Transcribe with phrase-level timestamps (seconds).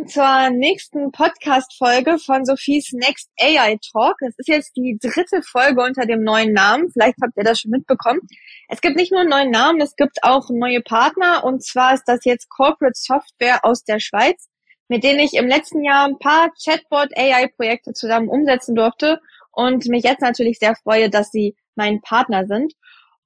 [0.00, 4.16] willkommen zur nächsten Podcast-Folge von Sophies Next AI Talk.
[4.20, 6.90] Es ist jetzt die dritte Folge unter dem neuen Namen.
[6.90, 8.20] Vielleicht habt ihr das schon mitbekommen.
[8.68, 11.44] Es gibt nicht nur einen neuen Namen, es gibt auch neue Partner.
[11.44, 14.48] Und zwar ist das jetzt Corporate Software aus der Schweiz,
[14.88, 19.20] mit denen ich im letzten Jahr ein paar Chatbot-AI-Projekte zusammen umsetzen durfte
[19.52, 22.72] und mich jetzt natürlich sehr freue, dass sie mein Partner sind.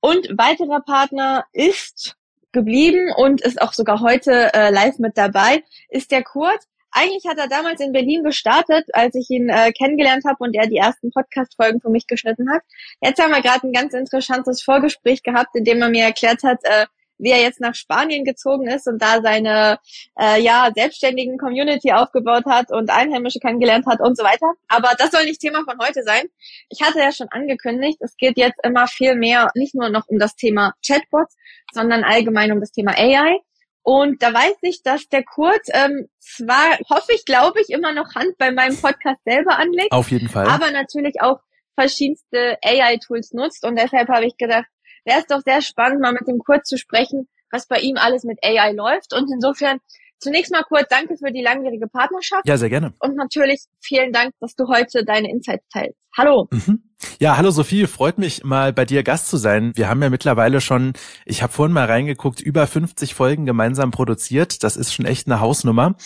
[0.00, 2.16] Und weiterer Partner ist
[2.54, 6.60] geblieben und ist auch sogar heute äh, live mit dabei, ist der Kurt.
[6.90, 10.68] Eigentlich hat er damals in Berlin gestartet, als ich ihn äh, kennengelernt habe und er
[10.68, 12.62] die ersten Podcast-Folgen für mich geschnitten hat.
[13.02, 16.60] Jetzt haben wir gerade ein ganz interessantes Vorgespräch gehabt, in dem er mir erklärt hat,
[16.62, 16.86] äh,
[17.24, 19.78] wie er jetzt nach Spanien gezogen ist und da seine
[20.20, 24.52] äh, ja selbstständigen Community aufgebaut hat und Einheimische kennengelernt hat und so weiter.
[24.69, 26.27] Aber das soll nicht Thema von heute sein.
[26.69, 30.19] Ich hatte ja schon angekündigt, es geht jetzt immer viel mehr nicht nur noch um
[30.19, 31.34] das Thema Chatbots,
[31.72, 33.39] sondern allgemein um das Thema AI.
[33.83, 38.14] Und da weiß ich, dass der Kurt ähm, zwar, hoffe ich, glaube ich, immer noch
[38.14, 39.92] Hand bei meinem Podcast selber anlegt.
[39.92, 40.47] Auf jeden Fall.
[40.47, 41.41] Aber natürlich auch
[41.75, 43.64] verschiedenste AI-Tools nutzt.
[43.64, 44.67] Und deshalb habe ich gedacht,
[45.05, 48.24] wäre es doch sehr spannend, mal mit dem Kurt zu sprechen, was bei ihm alles
[48.24, 49.14] mit AI läuft.
[49.14, 49.78] Und insofern
[50.19, 52.46] zunächst mal Kurt, danke für die langjährige Partnerschaft.
[52.46, 52.94] Ja, sehr gerne.
[52.98, 55.98] Und natürlich vielen Dank, dass du heute deine Insights teilst.
[56.16, 56.48] Hallo.
[56.50, 56.83] Mhm.
[57.19, 59.72] Ja, hallo Sophie, freut mich mal bei dir Gast zu sein.
[59.74, 60.94] Wir haben ja mittlerweile schon,
[61.27, 64.62] ich habe vorhin mal reingeguckt, über 50 Folgen gemeinsam produziert.
[64.62, 65.96] Das ist schon echt eine Hausnummer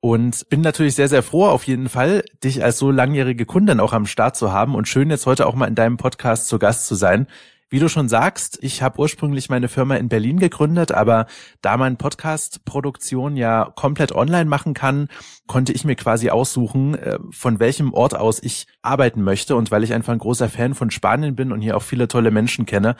[0.00, 3.92] und bin natürlich sehr, sehr froh auf jeden Fall, dich als so langjährige Kundin auch
[3.92, 6.86] am Start zu haben und schön jetzt heute auch mal in deinem Podcast zu Gast
[6.86, 7.26] zu sein.
[7.72, 11.24] Wie du schon sagst, ich habe ursprünglich meine Firma in Berlin gegründet, aber
[11.62, 15.08] da man Podcast-Produktion ja komplett online machen kann,
[15.46, 19.56] konnte ich mir quasi aussuchen, äh, von welchem Ort aus ich arbeiten möchte.
[19.56, 22.30] Und weil ich einfach ein großer Fan von Spanien bin und hier auch viele tolle
[22.30, 22.94] Menschen kenne,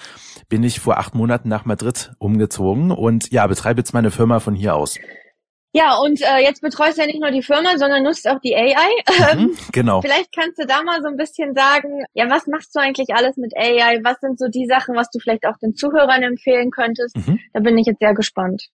[0.49, 4.55] bin ich vor acht Monaten nach Madrid umgezogen und ja, betreibe jetzt meine Firma von
[4.55, 4.97] hier aus.
[5.75, 8.55] Ja, und äh, jetzt betreust du ja nicht nur die Firma, sondern nutzt auch die
[8.55, 9.35] AI.
[9.35, 10.03] Mhm, ähm, genau.
[10.03, 13.37] Vielleicht kannst du da mal so ein bisschen sagen, ja, was machst du eigentlich alles
[13.39, 14.01] mit AI?
[14.05, 17.17] Was sind so die Sachen, was du vielleicht auch den Zuhörern empfehlen könntest?
[17.17, 17.41] Mhm.
[17.55, 18.69] Da bin ich jetzt sehr gespannt.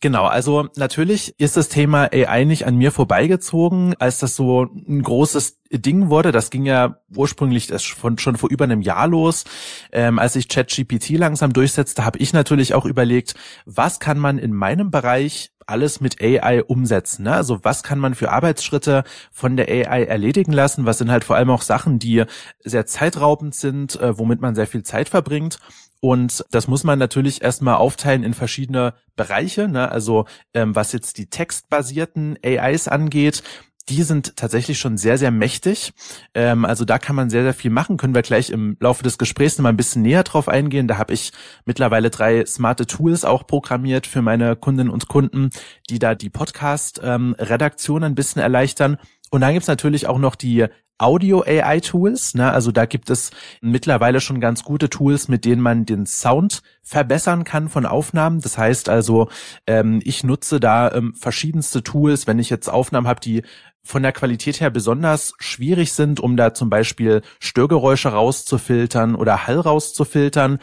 [0.00, 5.02] Genau, also natürlich ist das Thema AI nicht an mir vorbeigezogen, als das so ein
[5.02, 6.30] großes Ding wurde.
[6.30, 9.44] Das ging ja ursprünglich schon, vor über einem Jahr los.
[9.92, 13.34] Ähm, als ich ChatGPT langsam durchsetzte, habe ich natürlich auch überlegt,
[13.64, 17.24] was kann man in meinem Bereich alles mit AI umsetzen.
[17.24, 17.32] Ne?
[17.32, 20.86] Also was kann man für Arbeitsschritte von der AI erledigen lassen?
[20.86, 22.24] Was sind halt vor allem auch Sachen, die
[22.62, 25.58] sehr zeitraubend sind, äh, womit man sehr viel Zeit verbringt?
[26.06, 29.66] Und das muss man natürlich erstmal aufteilen in verschiedene Bereiche.
[29.66, 29.90] Ne?
[29.90, 33.42] Also ähm, was jetzt die textbasierten AIs angeht,
[33.88, 35.94] die sind tatsächlich schon sehr, sehr mächtig.
[36.32, 37.96] Ähm, also da kann man sehr, sehr viel machen.
[37.96, 40.86] Können wir gleich im Laufe des Gesprächs noch mal ein bisschen näher drauf eingehen.
[40.86, 41.32] Da habe ich
[41.64, 45.50] mittlerweile drei smarte Tools auch programmiert für meine Kundinnen und Kunden,
[45.90, 48.98] die da die Podcast-Redaktion ähm, ein bisschen erleichtern.
[49.32, 50.66] Und dann gibt's natürlich auch noch die
[50.98, 52.34] Audio-AI-Tools.
[52.34, 52.50] Ne?
[52.50, 53.30] Also da gibt es
[53.60, 58.40] mittlerweile schon ganz gute Tools, mit denen man den Sound verbessern kann von Aufnahmen.
[58.40, 59.28] Das heißt also,
[59.66, 63.42] ähm, ich nutze da ähm, verschiedenste Tools, wenn ich jetzt Aufnahmen habe, die
[63.86, 69.60] von der Qualität her besonders schwierig sind, um da zum Beispiel Störgeräusche rauszufiltern oder Hall
[69.60, 70.58] rauszufiltern.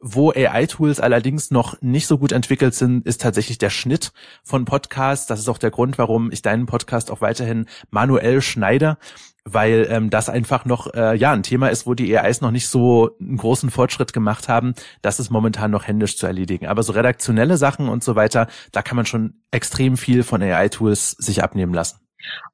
[0.00, 5.26] Wo AI-Tools allerdings noch nicht so gut entwickelt sind, ist tatsächlich der Schnitt von Podcasts.
[5.26, 8.96] Das ist auch der Grund, warum ich deinen Podcast auch weiterhin manuell schneide
[9.44, 12.68] weil ähm, das einfach noch äh, ja ein Thema ist, wo die AIs noch nicht
[12.68, 14.74] so einen großen Fortschritt gemacht haben.
[15.02, 16.66] Das ist momentan noch händisch zu erledigen.
[16.66, 21.12] Aber so redaktionelle Sachen und so weiter, da kann man schon extrem viel von AI-Tools
[21.12, 21.98] sich abnehmen lassen.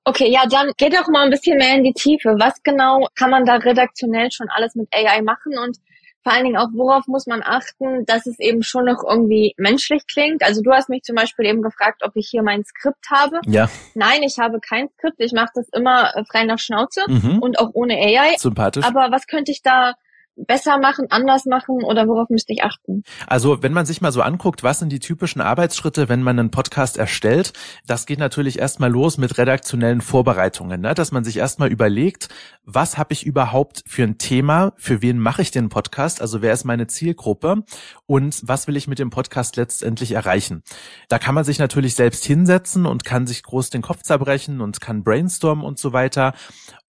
[0.04, 2.34] Okay, ja, dann geht doch mal ein bisschen mehr in die Tiefe.
[2.38, 5.76] Was genau kann man da redaktionell schon alles mit AI machen und
[6.22, 10.06] vor allen Dingen auch, worauf muss man achten, dass es eben schon noch irgendwie menschlich
[10.06, 10.42] klingt.
[10.42, 13.40] Also du hast mich zum Beispiel eben gefragt, ob ich hier mein Skript habe.
[13.46, 13.70] Ja.
[13.94, 15.16] Nein, ich habe kein Skript.
[15.18, 17.38] Ich mache das immer frei nach Schnauze mhm.
[17.38, 18.36] und auch ohne AI.
[18.36, 18.84] Sympathisch.
[18.84, 19.94] Aber was könnte ich da
[20.46, 23.02] besser machen, anders machen oder worauf müsste ich achten?
[23.26, 26.50] Also wenn man sich mal so anguckt, was sind die typischen Arbeitsschritte, wenn man einen
[26.50, 27.52] Podcast erstellt,
[27.86, 30.94] das geht natürlich erstmal los mit redaktionellen Vorbereitungen, ne?
[30.94, 32.28] dass man sich erstmal überlegt,
[32.64, 36.52] was habe ich überhaupt für ein Thema, für wen mache ich den Podcast, also wer
[36.52, 37.64] ist meine Zielgruppe
[38.06, 40.62] und was will ich mit dem Podcast letztendlich erreichen.
[41.08, 44.80] Da kann man sich natürlich selbst hinsetzen und kann sich groß den Kopf zerbrechen und
[44.80, 46.34] kann brainstormen und so weiter.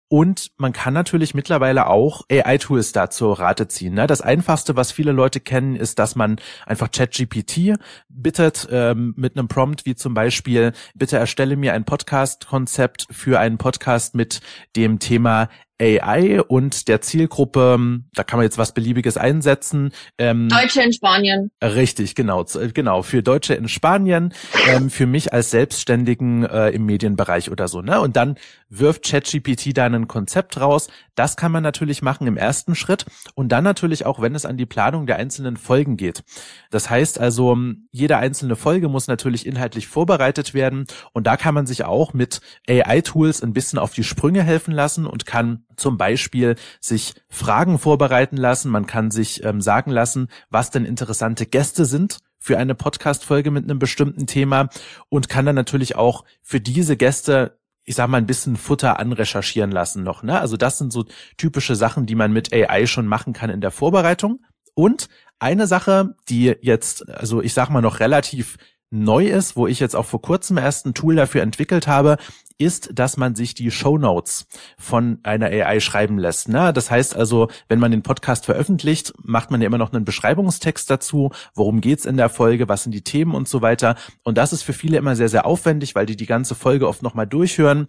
[0.10, 3.94] Und man kann natürlich mittlerweile auch AI-Tools dazu Rate ziehen.
[3.94, 4.08] Ne?
[4.08, 7.76] Das Einfachste, was viele Leute kennen, ist, dass man einfach ChatGPT
[8.10, 13.60] bittet ähm, mit einem Prompt wie zum Beispiel, bitte erstelle mir ein Podcast-Konzept für einen
[13.60, 14.42] Podcast mit
[14.76, 15.48] dem Thema
[15.82, 19.92] AI und der Zielgruppe, da kann man jetzt was Beliebiges einsetzen.
[20.18, 21.52] Ähm, Deutsche in Spanien.
[21.64, 24.34] Richtig, genau, genau, für Deutsche in Spanien,
[24.68, 27.82] ähm, für mich als Selbstständigen äh, im Medienbereich oder so.
[27.82, 28.00] Ne?
[28.02, 28.36] Und dann
[28.70, 30.90] wirft ChatGPT da ein Konzept raus.
[31.16, 34.58] Das kann man natürlich machen im ersten Schritt und dann natürlich auch, wenn es an
[34.58, 36.24] die Planung der einzelnen Folgen geht.
[36.70, 37.58] Das heißt also,
[37.92, 42.42] jede einzelne Folge muss natürlich inhaltlich vorbereitet werden und da kann man sich auch mit
[42.70, 48.38] AI-Tools ein bisschen auf die Sprünge helfen lassen und kann zum Beispiel sich Fragen vorbereiten
[48.38, 48.70] lassen.
[48.70, 53.64] Man kann sich ähm, sagen lassen, was denn interessante Gäste sind für eine Podcast-Folge mit
[53.64, 54.70] einem bestimmten Thema
[55.10, 59.72] und kann dann natürlich auch für diese Gäste ich sag mal, ein bisschen Futter anrecherchieren
[59.72, 60.22] lassen noch.
[60.22, 60.40] Ne?
[60.40, 61.06] Also das sind so
[61.38, 64.44] typische Sachen, die man mit AI schon machen kann in der Vorbereitung.
[64.76, 65.08] Und
[65.40, 68.58] eine Sache, die jetzt, also ich sag mal noch relativ
[68.92, 72.18] neu ist, wo ich jetzt auch vor kurzem erst ein Tool dafür entwickelt habe,
[72.58, 74.48] ist, dass man sich die Show Notes
[74.78, 76.50] von einer AI schreiben lässt.
[76.50, 76.74] Ne?
[76.74, 80.90] Das heißt also, wenn man den Podcast veröffentlicht, macht man ja immer noch einen Beschreibungstext
[80.90, 83.96] dazu, worum geht's in der Folge, was sind die Themen und so weiter.
[84.24, 87.02] Und das ist für viele immer sehr, sehr aufwendig, weil die die ganze Folge oft
[87.02, 87.88] nochmal durchhören.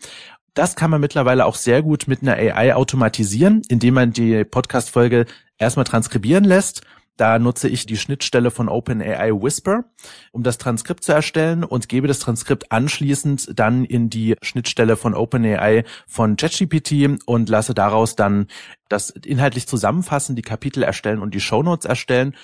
[0.54, 5.26] Das kann man mittlerweile auch sehr gut mit einer AI automatisieren, indem man die Podcast-Folge
[5.58, 6.82] erstmal transkribieren lässt
[7.16, 9.84] da nutze ich die Schnittstelle von OpenAI Whisper,
[10.32, 15.14] um das Transkript zu erstellen und gebe das Transkript anschließend dann in die Schnittstelle von
[15.14, 18.46] OpenAI von ChatGPT und lasse daraus dann
[18.88, 22.34] das inhaltlich zusammenfassen, die Kapitel erstellen und die Shownotes erstellen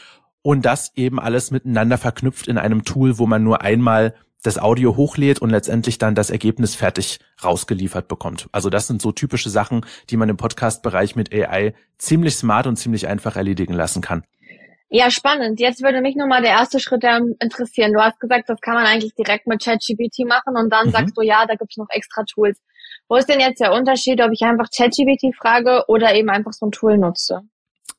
[0.42, 4.14] und das eben alles miteinander verknüpft in einem Tool, wo man nur einmal
[4.46, 8.48] das Audio hochlädt und letztendlich dann das Ergebnis fertig rausgeliefert bekommt.
[8.52, 12.76] Also das sind so typische Sachen, die man im Podcast-Bereich mit AI ziemlich smart und
[12.76, 14.22] ziemlich einfach erledigen lassen kann.
[14.88, 15.58] Ja, spannend.
[15.58, 17.92] Jetzt würde mich nur mal der erste Schritt interessieren.
[17.92, 20.90] Du hast gesagt, das kann man eigentlich direkt mit ChatGPT machen und dann mhm.
[20.92, 22.60] sagst du, ja, da gibt's noch extra Tools.
[23.08, 26.66] Wo ist denn jetzt der Unterschied, ob ich einfach ChatGPT frage oder eben einfach so
[26.66, 27.40] ein Tool nutze?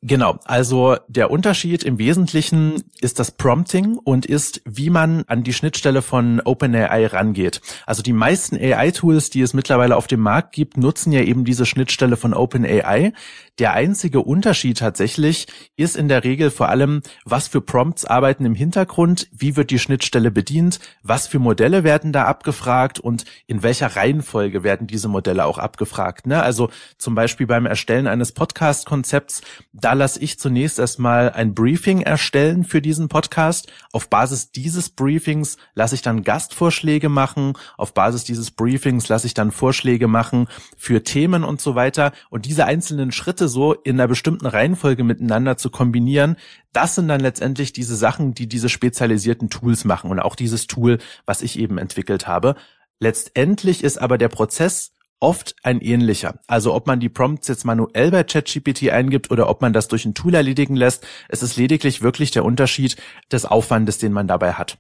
[0.03, 5.53] Genau, also der Unterschied im Wesentlichen ist das Prompting und ist, wie man an die
[5.53, 7.61] Schnittstelle von OpenAI rangeht.
[7.87, 11.65] Also die meisten AI-Tools, die es mittlerweile auf dem Markt gibt, nutzen ja eben diese
[11.65, 13.11] Schnittstelle von OpenAI.
[13.57, 15.47] Der einzige Unterschied tatsächlich
[15.77, 19.79] ist in der Regel vor allem, was für Prompts arbeiten im Hintergrund, wie wird die
[19.79, 25.45] Schnittstelle bedient, was für Modelle werden da abgefragt und in welcher Reihenfolge werden diese Modelle
[25.45, 26.27] auch abgefragt.
[26.27, 26.43] Ne?
[26.43, 26.69] Also
[26.99, 29.41] zum Beispiel beim Erstellen eines Podcast-Konzepts,
[29.79, 33.71] da lasse ich zunächst erstmal ein Briefing erstellen für diesen Podcast.
[33.91, 37.53] Auf Basis dieses Briefings lasse ich dann Gastvorschläge machen.
[37.77, 40.47] Auf Basis dieses Briefings lasse ich dann Vorschläge machen
[40.77, 42.11] für Themen und so weiter.
[42.31, 46.37] Und diese einzelnen Schritte so in einer bestimmten Reihenfolge miteinander zu kombinieren,
[46.73, 50.97] das sind dann letztendlich diese Sachen, die diese spezialisierten Tools machen und auch dieses Tool,
[51.25, 52.55] was ich eben entwickelt habe.
[52.99, 56.39] Letztendlich ist aber der Prozess oft ein ähnlicher.
[56.47, 60.05] Also ob man die Prompts jetzt manuell bei ChatGPT eingibt oder ob man das durch
[60.05, 62.97] ein Tool erledigen lässt, es ist lediglich wirklich der Unterschied
[63.31, 64.77] des Aufwandes, den man dabei hat.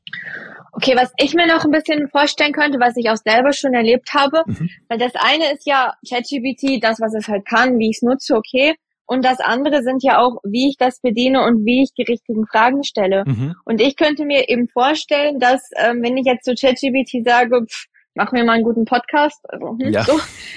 [0.73, 4.13] Okay, was ich mir noch ein bisschen vorstellen könnte, was ich auch selber schon erlebt
[4.13, 4.69] habe, mhm.
[4.87, 8.35] weil das eine ist ja ChatGPT, das, was es halt kann, wie ich es nutze,
[8.35, 8.75] okay.
[9.07, 12.45] Und das andere sind ja auch, wie ich das bediene und wie ich die richtigen
[12.45, 13.23] Fragen stelle.
[13.25, 13.55] Mhm.
[13.63, 17.85] Und ich könnte mir eben vorstellen, dass ähm, wenn ich jetzt zu ChatGPT sage, pff,
[18.17, 20.03] mach mir mal einen guten Podcast, also hm, ja.
[20.03, 20.13] so,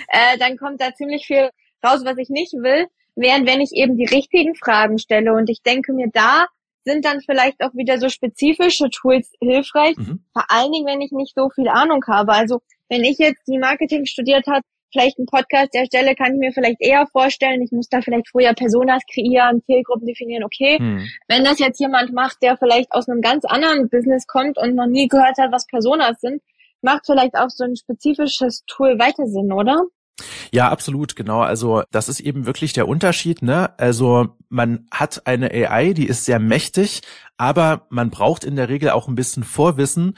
[0.09, 1.51] äh, dann kommt da ziemlich viel
[1.85, 2.87] raus, was ich nicht will.
[3.17, 6.47] Während wenn ich eben die richtigen Fragen stelle und ich denke mir, da
[6.85, 10.25] sind dann vielleicht auch wieder so spezifische Tools hilfreich, mhm.
[10.33, 12.33] vor allen Dingen, wenn ich nicht so viel Ahnung habe.
[12.33, 14.63] Also wenn ich jetzt die Marketing studiert habe,
[14.93, 18.55] vielleicht einen Podcast erstelle, kann ich mir vielleicht eher vorstellen, ich muss da vielleicht vorher
[18.55, 20.79] Personas kreieren, Zielgruppen definieren, okay.
[20.81, 21.07] Mhm.
[21.29, 24.87] Wenn das jetzt jemand macht, der vielleicht aus einem ganz anderen Business kommt und noch
[24.87, 26.43] nie gehört hat, was Personas sind,
[26.83, 29.85] macht vielleicht auch so ein spezifisches Tool weiter Sinn, oder?
[30.53, 31.41] Ja, absolut, genau.
[31.41, 33.43] Also das ist eben wirklich der Unterschied.
[33.43, 33.79] Ne?
[33.79, 37.03] Also man hat eine AI, die ist sehr mächtig,
[37.37, 40.17] aber man braucht in der Regel auch ein bisschen Vorwissen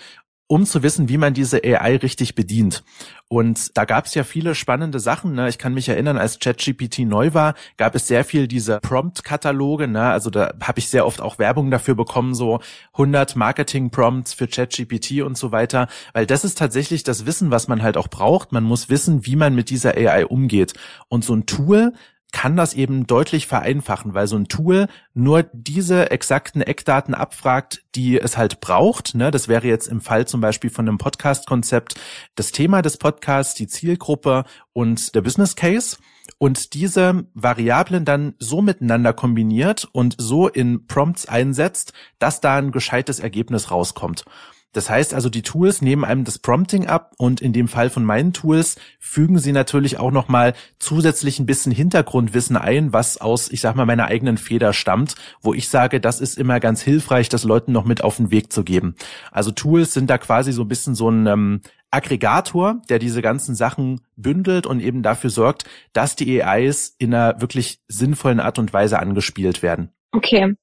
[0.52, 2.84] um zu wissen, wie man diese AI richtig bedient.
[3.28, 5.32] Und da gab es ja viele spannende Sachen.
[5.32, 5.48] Ne?
[5.48, 9.88] Ich kann mich erinnern, als ChatGPT neu war, gab es sehr viel diese Prompt-Kataloge.
[9.88, 10.02] Ne?
[10.02, 12.60] Also da habe ich sehr oft auch Werbung dafür bekommen, so
[12.92, 15.88] 100 Marketing-Prompts für ChatGPT und so weiter.
[16.12, 18.52] Weil das ist tatsächlich das Wissen, was man halt auch braucht.
[18.52, 20.74] Man muss wissen, wie man mit dieser AI umgeht.
[21.08, 21.94] Und so ein Tool
[22.32, 28.18] kann das eben deutlich vereinfachen, weil so ein Tool nur diese exakten Eckdaten abfragt, die
[28.18, 29.14] es halt braucht.
[29.14, 29.30] Ne?
[29.30, 31.94] Das wäre jetzt im Fall zum Beispiel von einem Podcast-Konzept
[32.34, 35.98] das Thema des Podcasts, die Zielgruppe und der Business Case.
[36.38, 42.72] Und diese Variablen dann so miteinander kombiniert und so in Prompts einsetzt, dass da ein
[42.72, 44.24] gescheites Ergebnis rauskommt.
[44.72, 48.04] Das heißt also, die Tools nehmen einem das Prompting ab und in dem Fall von
[48.04, 53.60] meinen Tools fügen sie natürlich auch nochmal zusätzlich ein bisschen Hintergrundwissen ein, was aus, ich
[53.60, 57.44] sag mal, meiner eigenen Feder stammt, wo ich sage, das ist immer ganz hilfreich, das
[57.44, 58.94] Leuten noch mit auf den Weg zu geben.
[59.30, 61.60] Also Tools sind da quasi so ein bisschen so ein ähm,
[61.90, 67.40] Aggregator, der diese ganzen Sachen bündelt und eben dafür sorgt, dass die AIs in einer
[67.40, 69.90] wirklich sinnvollen Art und Weise angespielt werden.
[70.12, 70.54] Okay.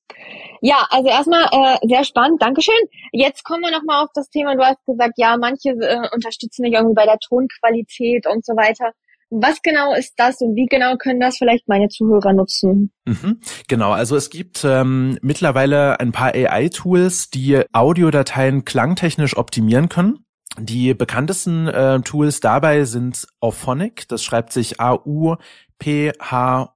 [0.61, 2.75] Ja, also erstmal äh, sehr spannend, Dankeschön.
[3.11, 6.73] Jetzt kommen wir nochmal auf das Thema, du hast gesagt, ja, manche äh, unterstützen dich
[6.73, 8.91] irgendwie bei der Tonqualität und so weiter.
[9.31, 12.91] Was genau ist das und wie genau können das vielleicht meine Zuhörer nutzen?
[13.05, 20.25] Mhm, genau, also es gibt ähm, mittlerweile ein paar AI-Tools, die Audiodateien klangtechnisch optimieren können.
[20.57, 25.35] Die bekanntesten äh, Tools dabei sind Auphonic, das schreibt sich A-U
[25.79, 26.73] P-H-O-N-I-C.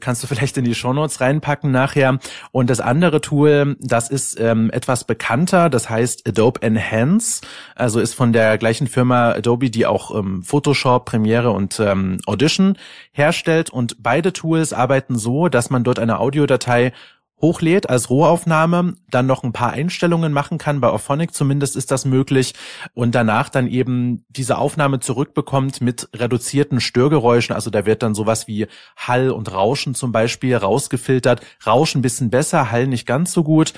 [0.00, 2.18] Kannst du vielleicht in die Shownotes reinpacken nachher.
[2.50, 7.42] Und das andere Tool, das ist ähm, etwas bekannter, das heißt Adobe Enhance.
[7.74, 12.76] Also ist von der gleichen Firma Adobe, die auch ähm, Photoshop, Premiere und ähm, Audition
[13.12, 13.70] herstellt.
[13.70, 16.92] Und beide Tools arbeiten so, dass man dort eine Audiodatei
[17.40, 20.80] hochlädt als Rohaufnahme, dann noch ein paar Einstellungen machen kann.
[20.80, 22.54] Bei Auphonic zumindest ist das möglich
[22.94, 27.54] und danach dann eben diese Aufnahme zurückbekommt mit reduzierten Störgeräuschen.
[27.54, 28.66] Also da wird dann sowas wie
[28.96, 31.40] Hall und Rauschen zum Beispiel rausgefiltert.
[31.66, 33.72] Rauschen bisschen besser, Hall nicht ganz so gut.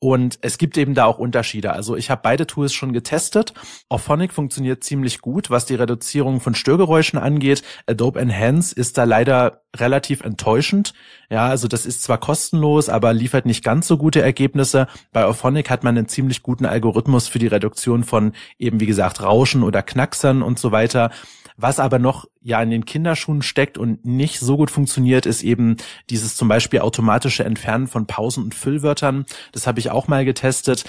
[0.00, 1.74] Und es gibt eben da auch Unterschiede.
[1.74, 3.52] Also ich habe beide Tools schon getestet.
[3.90, 7.62] Auphonic funktioniert ziemlich gut, was die Reduzierung von Störgeräuschen angeht.
[7.86, 10.94] Adobe Enhance ist da leider relativ enttäuschend.
[11.28, 14.88] Ja, also das ist zwar kostenlos, aber liefert nicht ganz so gute Ergebnisse.
[15.12, 19.22] Bei Auphonic hat man einen ziemlich guten Algorithmus für die Reduktion von eben, wie gesagt,
[19.22, 21.10] Rauschen oder Knacksern und so weiter.
[21.62, 25.76] Was aber noch ja in den Kinderschuhen steckt und nicht so gut funktioniert, ist eben
[26.08, 29.26] dieses zum Beispiel automatische Entfernen von Pausen und Füllwörtern.
[29.52, 30.84] Das habe ich auch mal getestet.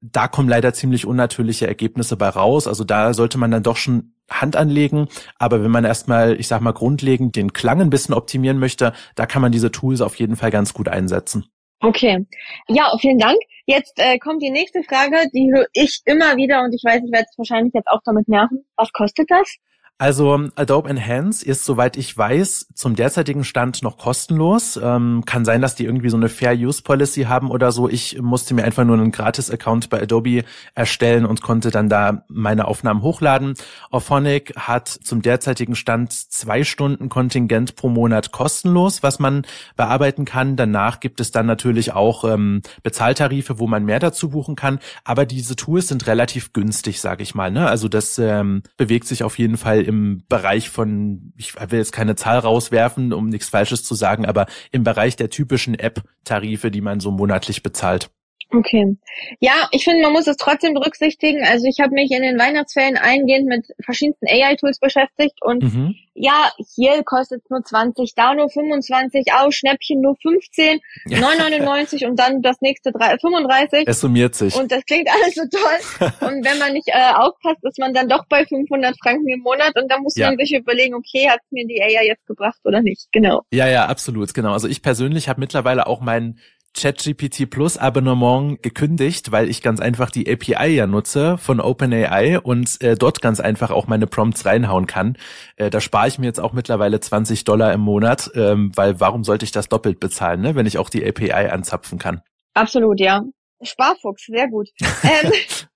[0.00, 2.68] Da kommen leider ziemlich unnatürliche Ergebnisse bei raus.
[2.68, 5.08] Also da sollte man dann doch schon Hand anlegen.
[5.38, 9.26] Aber wenn man erstmal, ich sag mal, grundlegend den Klang ein bisschen optimieren möchte, da
[9.26, 11.46] kann man diese Tools auf jeden Fall ganz gut einsetzen.
[11.80, 12.26] Okay.
[12.68, 13.38] Ja, vielen Dank.
[13.66, 17.12] Jetzt äh, kommt die nächste Frage, die höre ich immer wieder und ich weiß, ich
[17.12, 18.64] werde es wahrscheinlich jetzt auch damit nerven.
[18.76, 19.56] Was kostet das?
[20.02, 24.76] Also Adobe Enhance ist, soweit ich weiß, zum derzeitigen Stand noch kostenlos.
[24.82, 27.88] Ähm, kann sein, dass die irgendwie so eine Fair Use Policy haben oder so.
[27.88, 30.42] Ich musste mir einfach nur einen Gratis-Account bei Adobe
[30.74, 33.54] erstellen und konnte dann da meine Aufnahmen hochladen.
[33.92, 40.56] Auphonic hat zum derzeitigen Stand zwei Stunden Kontingent pro Monat kostenlos, was man bearbeiten kann.
[40.56, 44.80] Danach gibt es dann natürlich auch ähm, Bezahltarife, wo man mehr dazu buchen kann.
[45.04, 47.52] Aber diese Tools sind relativ günstig, sage ich mal.
[47.52, 47.68] Ne?
[47.68, 52.16] Also das ähm, bewegt sich auf jeden Fall im Bereich von, ich will jetzt keine
[52.16, 56.98] Zahl rauswerfen, um nichts Falsches zu sagen, aber im Bereich der typischen App-Tarife, die man
[56.98, 58.10] so monatlich bezahlt.
[58.54, 58.96] Okay.
[59.40, 61.42] Ja, ich finde, man muss es trotzdem berücksichtigen.
[61.44, 65.94] Also ich habe mich in den Weihnachtsferien eingehend mit verschiedensten AI-Tools beschäftigt und mhm.
[66.12, 71.18] ja, hier kostet es nur 20, da nur 25, auch Schnäppchen nur 15, ja.
[71.18, 73.84] 9,99 und dann das nächste 3, 35.
[73.86, 74.54] Es summiert sich.
[74.54, 76.10] Und das klingt alles so toll.
[76.28, 79.80] und wenn man nicht äh, aufpasst, ist man dann doch bei 500 Franken im Monat
[79.80, 80.28] und dann muss ja.
[80.28, 83.08] man sich überlegen, okay, hat mir die AI jetzt gebracht oder nicht?
[83.12, 83.42] Genau.
[83.50, 84.52] Ja, ja, absolut, genau.
[84.52, 86.38] Also ich persönlich habe mittlerweile auch meinen
[86.74, 92.80] ChatGPT Plus Abonnement gekündigt, weil ich ganz einfach die API ja nutze von OpenAI und
[92.80, 95.16] äh, dort ganz einfach auch meine Prompts reinhauen kann.
[95.56, 99.24] Äh, da spare ich mir jetzt auch mittlerweile 20 Dollar im Monat, ähm, weil warum
[99.24, 102.22] sollte ich das doppelt bezahlen, ne, wenn ich auch die API anzapfen kann?
[102.54, 103.22] Absolut, ja.
[103.62, 104.68] Sparfuchs, sehr gut.
[105.04, 105.32] Ähm,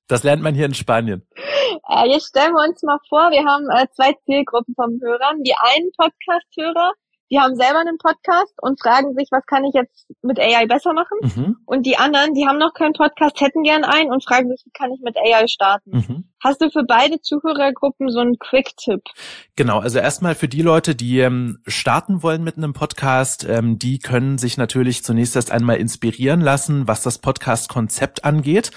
[0.09, 1.27] das lernt man hier in Spanien.
[1.89, 5.43] Äh, jetzt stellen wir uns mal vor, wir haben äh, zwei Zielgruppen von Hörern.
[5.43, 6.93] Die einen Podcast-Hörer,
[7.31, 10.93] die haben selber einen Podcast und fragen sich, was kann ich jetzt mit AI besser
[10.93, 11.19] machen?
[11.23, 11.57] Mhm.
[11.67, 14.71] Und die anderen, die haben noch keinen Podcast, hätten gern einen und fragen sich, wie
[14.71, 15.91] kann ich mit AI starten?
[15.91, 16.25] Mhm.
[16.43, 19.03] Hast du für beide Zuhörergruppen so einen Quick-Tipp?
[19.57, 23.99] Genau, also erstmal für die Leute, die ähm, starten wollen mit einem Podcast, ähm, die
[23.99, 28.71] können sich natürlich zunächst erst einmal inspirieren lassen, was das Podcast-Konzept angeht.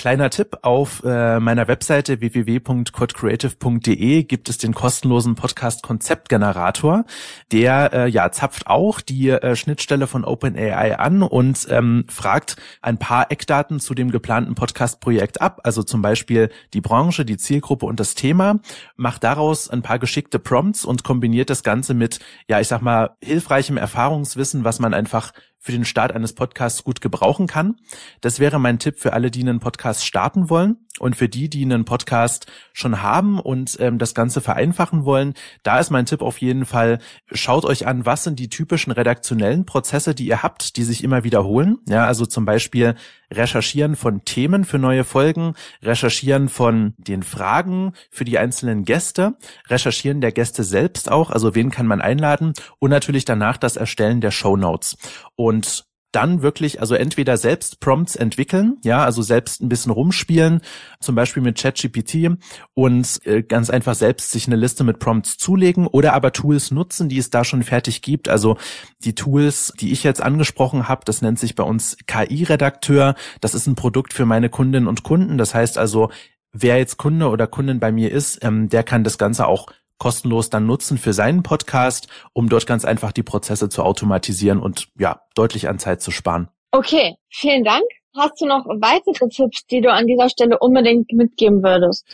[0.00, 7.04] Kleiner Tipp, auf äh, meiner Webseite www.codecreative.de gibt es den kostenlosen Podcast Konzeptgenerator.
[7.52, 12.96] Der äh, ja zapft auch die äh, Schnittstelle von OpenAI an und ähm, fragt ein
[12.96, 18.00] paar Eckdaten zu dem geplanten Podcast-Projekt ab, also zum Beispiel die Branche, die Zielgruppe und
[18.00, 18.58] das Thema,
[18.96, 23.10] macht daraus ein paar geschickte Prompts und kombiniert das Ganze mit, ja, ich sag mal,
[23.22, 27.76] hilfreichem Erfahrungswissen, was man einfach für den Start eines Podcasts gut gebrauchen kann.
[28.22, 30.78] Das wäre mein Tipp für alle, die einen Podcast starten wollen.
[30.98, 35.78] Und für die, die einen Podcast schon haben und ähm, das Ganze vereinfachen wollen, da
[35.78, 36.98] ist mein Tipp auf jeden Fall,
[37.32, 41.24] schaut euch an, was sind die typischen redaktionellen Prozesse, die ihr habt, die sich immer
[41.24, 41.78] wiederholen.
[41.88, 42.96] Ja, also zum Beispiel
[43.32, 49.36] Recherchieren von Themen für neue Folgen, Recherchieren von den Fragen für die einzelnen Gäste,
[49.68, 54.20] Recherchieren der Gäste selbst auch, also wen kann man einladen und natürlich danach das Erstellen
[54.20, 54.96] der Show Notes.
[55.36, 60.60] Und dann wirklich, also entweder selbst Prompts entwickeln, ja, also selbst ein bisschen rumspielen,
[61.00, 62.30] zum Beispiel mit ChatGPT
[62.74, 67.08] und äh, ganz einfach selbst sich eine Liste mit Prompts zulegen oder aber Tools nutzen,
[67.08, 68.28] die es da schon fertig gibt.
[68.28, 68.56] Also
[69.04, 73.14] die Tools, die ich jetzt angesprochen habe, das nennt sich bei uns KI-Redakteur.
[73.40, 75.38] Das ist ein Produkt für meine Kundinnen und Kunden.
[75.38, 76.10] Das heißt also,
[76.52, 79.68] wer jetzt Kunde oder Kundin bei mir ist, ähm, der kann das Ganze auch
[80.00, 84.88] kostenlos dann nutzen für seinen Podcast, um dort ganz einfach die Prozesse zu automatisieren und
[84.98, 86.48] ja, deutlich an Zeit zu sparen.
[86.72, 87.84] Okay, vielen Dank.
[88.16, 92.04] Hast du noch weitere Tipps, die du an dieser Stelle unbedingt mitgeben würdest?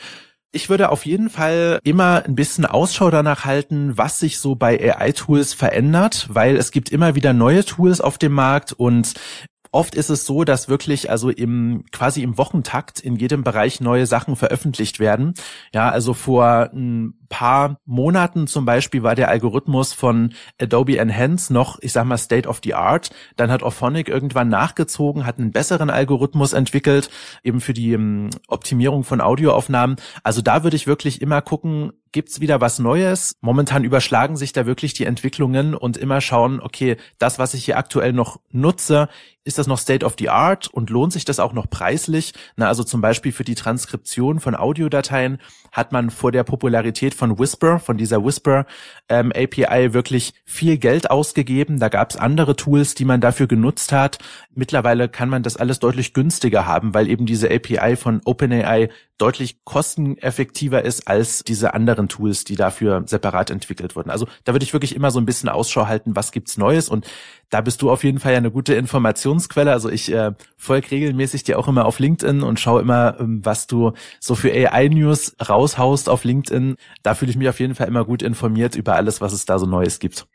[0.53, 4.79] Ich würde auf jeden Fall immer ein bisschen Ausschau danach halten, was sich so bei
[4.79, 9.15] AI-Tools verändert, weil es gibt immer wieder neue Tools auf dem Markt und
[9.77, 14.07] Oft ist es so, dass wirklich also im quasi im Wochentakt in jedem Bereich neue
[14.07, 15.35] Sachen veröffentlicht werden.
[15.75, 21.79] Ja, also vor ein paar Monaten zum Beispiel war der Algorithmus von Adobe Enhance noch,
[21.81, 23.11] ich sag mal, State of the Art.
[23.37, 27.11] Dann hat Auphonic irgendwann nachgezogen, hat einen besseren Algorithmus entwickelt,
[27.43, 29.97] eben für die um, Optimierung von Audioaufnahmen.
[30.23, 33.37] Also da würde ich wirklich immer gucken, gibt's wieder was Neues.
[33.43, 37.77] Momentan überschlagen sich da wirklich die Entwicklungen und immer schauen, okay, das, was ich hier
[37.77, 39.09] aktuell noch nutze,
[39.45, 42.33] ist das noch State of the Art und lohnt sich das auch noch preislich?
[42.57, 45.39] Na, also zum Beispiel für die Transkription von Audiodateien
[45.71, 48.67] hat man vor der Popularität von Whisper, von dieser Whisper
[49.09, 51.81] ähm, API wirklich viel Geld ausgegeben.
[51.81, 54.19] Da gab es andere Tools, die man dafür genutzt hat.
[54.55, 59.65] Mittlerweile kann man das alles deutlich günstiger haben, weil eben diese API von OpenAI deutlich
[59.65, 64.11] kosteneffektiver ist als diese anderen Tools, die dafür separat entwickelt wurden.
[64.11, 67.07] Also da würde ich wirklich immer so ein bisschen Ausschau halten, was gibt's Neues und
[67.49, 69.71] da bist du auf jeden Fall ja eine gute Informationsquelle.
[69.71, 73.67] Also ich äh, folge regelmäßig dir auch immer auf LinkedIn und schaue immer, ähm, was
[73.67, 76.77] du so für AI-News raushaust auf LinkedIn.
[77.03, 79.59] Da fühle ich mich auf jeden Fall immer gut informiert über alles, was es da
[79.59, 80.27] so Neues gibt.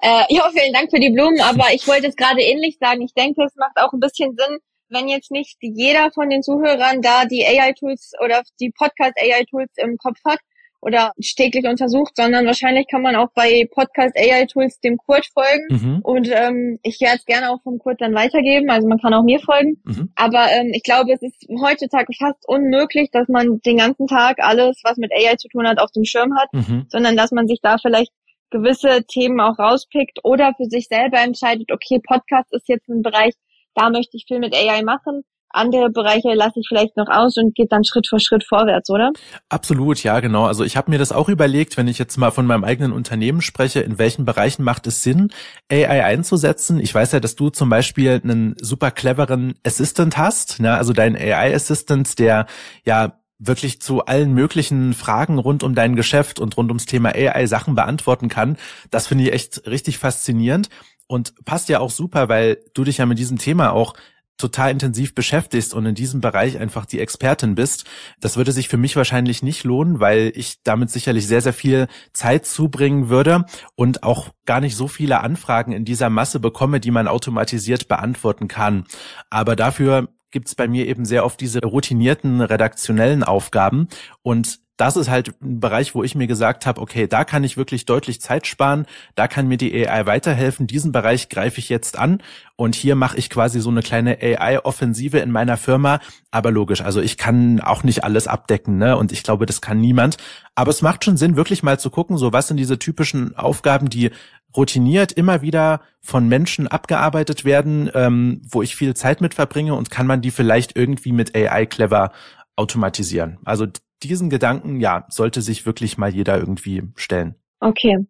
[0.00, 3.00] Äh, ja, vielen Dank für die Blumen, aber ich wollte es gerade ähnlich sagen.
[3.00, 4.58] Ich denke, es macht auch ein bisschen Sinn,
[4.90, 10.18] wenn jetzt nicht jeder von den Zuhörern da die AI-Tools oder die Podcast-AI-Tools im Kopf
[10.24, 10.38] hat
[10.80, 15.66] oder täglich untersucht, sondern wahrscheinlich kann man auch bei Podcast AI-Tools dem Kurt folgen.
[15.70, 16.00] Mhm.
[16.02, 18.70] Und ähm, ich werde es gerne auch vom Kurt dann weitergeben.
[18.70, 19.80] Also man kann auch mir folgen.
[19.84, 20.12] Mhm.
[20.14, 24.80] Aber ähm, ich glaube, es ist heutzutage fast unmöglich, dass man den ganzen Tag alles,
[24.84, 26.86] was mit AI zu tun hat, auf dem Schirm hat, mhm.
[26.88, 28.12] sondern dass man sich da vielleicht
[28.50, 33.34] gewisse Themen auch rauspickt oder für sich selber entscheidet, okay, Podcast ist jetzt ein Bereich,
[33.74, 35.22] da möchte ich viel mit AI machen.
[35.50, 39.12] Andere Bereiche lasse ich vielleicht noch aus und geht dann Schritt für Schritt vorwärts, oder?
[39.48, 40.44] Absolut, ja, genau.
[40.44, 43.40] Also ich habe mir das auch überlegt, wenn ich jetzt mal von meinem eigenen Unternehmen
[43.40, 45.30] spreche, in welchen Bereichen macht es Sinn,
[45.72, 46.78] AI einzusetzen.
[46.80, 50.74] Ich weiß ja, dass du zum Beispiel einen super cleveren Assistant hast, ne?
[50.74, 52.46] also deinen AI-Assistant, der
[52.84, 57.46] ja wirklich zu allen möglichen Fragen rund um dein Geschäft und rund ums Thema AI
[57.46, 58.58] Sachen beantworten kann.
[58.90, 60.68] Das finde ich echt richtig faszinierend
[61.08, 63.94] und passt ja auch super, weil du dich ja mit diesem Thema auch
[64.36, 67.84] total intensiv beschäftigst und in diesem Bereich einfach die Expertin bist.
[68.20, 71.88] Das würde sich für mich wahrscheinlich nicht lohnen, weil ich damit sicherlich sehr, sehr viel
[72.12, 73.44] Zeit zubringen würde
[73.74, 78.46] und auch gar nicht so viele Anfragen in dieser Masse bekomme, die man automatisiert beantworten
[78.46, 78.84] kann.
[79.28, 83.88] Aber dafür gibt's bei mir eben sehr oft diese routinierten redaktionellen Aufgaben
[84.22, 87.56] und das ist halt ein Bereich, wo ich mir gesagt habe, okay, da kann ich
[87.56, 88.86] wirklich deutlich Zeit sparen,
[89.16, 92.22] da kann mir die AI weiterhelfen, diesen Bereich greife ich jetzt an
[92.56, 95.98] und hier mache ich quasi so eine kleine AI-Offensive in meiner Firma.
[96.30, 98.96] Aber logisch, also ich kann auch nicht alles abdecken, ne?
[98.96, 100.16] Und ich glaube, das kann niemand.
[100.54, 103.90] Aber es macht schon Sinn, wirklich mal zu gucken, so was sind diese typischen Aufgaben,
[103.90, 104.10] die
[104.56, 109.90] routiniert immer wieder von Menschen abgearbeitet werden, ähm, wo ich viel Zeit mit verbringe und
[109.90, 112.12] kann man die vielleicht irgendwie mit AI clever
[112.56, 113.38] automatisieren.
[113.44, 113.66] Also
[114.02, 117.34] diesen Gedanken, ja, sollte sich wirklich mal jeder irgendwie stellen.
[117.60, 118.06] Okay.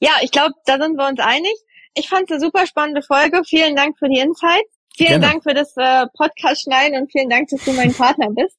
[0.00, 1.54] Ja, ich glaube, da sind wir uns einig.
[1.94, 3.42] Ich fand es eine super spannende Folge.
[3.44, 4.80] Vielen Dank für die Insights.
[4.96, 5.26] Vielen Gerne.
[5.26, 8.58] Dank für das äh, Podcast-Schneiden und vielen Dank, dass du mein Partner bist.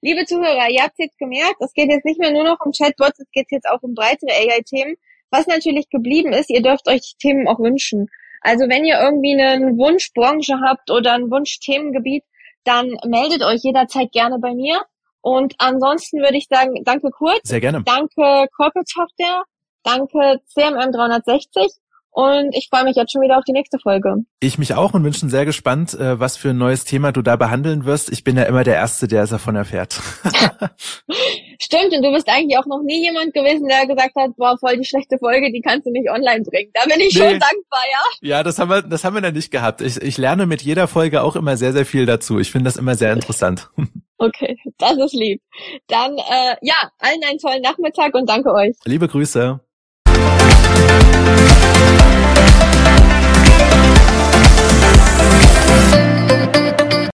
[0.00, 3.18] Liebe Zuhörer, ihr habt jetzt gemerkt, es geht jetzt nicht mehr nur noch um Chatbots,
[3.18, 4.96] es geht jetzt auch um breitere AI-Themen.
[5.30, 8.08] Was natürlich geblieben ist, ihr dürft euch Themen auch wünschen.
[8.40, 12.24] Also wenn ihr irgendwie eine Wunschbranche habt oder ein Wunschthemengebiet,
[12.64, 14.80] dann meldet euch jederzeit gerne bei mir.
[15.22, 17.40] Und ansonsten würde ich sagen, danke Kurt.
[17.44, 17.82] Sehr gerne.
[17.84, 19.44] Danke Corporate Software.
[19.84, 21.78] Danke CMM 360.
[22.14, 24.16] Und ich freue mich jetzt schon wieder auf die nächste Folge.
[24.40, 27.22] Ich mich auch und bin schon sehr gespannt, äh, was für ein neues Thema du
[27.22, 28.12] da behandeln wirst.
[28.12, 29.98] Ich bin ja immer der Erste, der es davon erfährt.
[31.58, 34.76] Stimmt, und du bist eigentlich auch noch nie jemand gewesen, der gesagt hat, boah, voll
[34.76, 36.70] die schlechte Folge, die kannst du nicht online bringen.
[36.74, 37.20] Da bin ich nee.
[37.20, 38.28] schon dankbar, ja.
[38.28, 39.80] Ja, das haben wir, das haben wir dann nicht gehabt.
[39.80, 42.38] Ich, ich lerne mit jeder Folge auch immer sehr, sehr viel dazu.
[42.38, 43.70] Ich finde das immer sehr interessant.
[44.22, 45.42] Okay, das ist lieb.
[45.88, 48.76] Dann, äh, ja, allen einen tollen Nachmittag und danke euch.
[48.84, 49.58] Liebe Grüße.